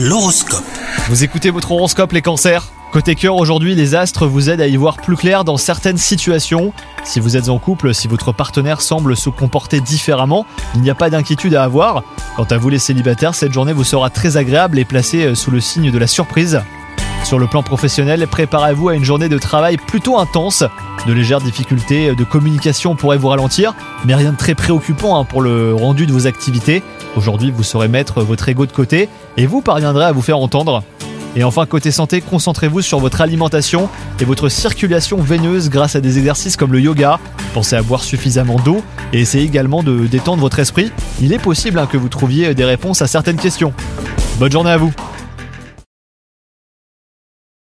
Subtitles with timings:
[0.00, 0.62] L'horoscope.
[1.08, 2.68] Vous écoutez votre horoscope les cancers?
[2.92, 6.72] Côté cœur aujourd'hui, les astres vous aident à y voir plus clair dans certaines situations.
[7.02, 10.94] Si vous êtes en couple, si votre partenaire semble se comporter différemment, il n'y a
[10.94, 12.04] pas d'inquiétude à avoir.
[12.36, 15.50] Quant à vous les célibataires, cette journée vous sera très agréable et placée euh, sous
[15.50, 16.62] le signe de la surprise.
[17.24, 20.62] Sur le plan professionnel, préparez-vous à une journée de travail plutôt intense.
[21.08, 23.72] De légères difficultés de communication pourraient vous ralentir,
[24.04, 26.82] mais rien de très préoccupant hein, pour le rendu de vos activités.
[27.16, 30.82] Aujourd'hui, vous saurez mettre votre ego de côté et vous parviendrez à vous faire entendre.
[31.34, 33.88] Et enfin, côté santé, concentrez-vous sur votre alimentation
[34.20, 37.18] et votre circulation veineuse grâce à des exercices comme le yoga.
[37.54, 38.82] Pensez à boire suffisamment d'eau
[39.14, 40.92] et essayez également de détendre votre esprit.
[41.22, 43.72] Il est possible hein, que vous trouviez des réponses à certaines questions.
[44.38, 44.92] Bonne journée à vous